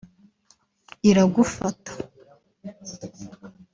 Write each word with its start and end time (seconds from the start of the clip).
iragufata 1.09 1.91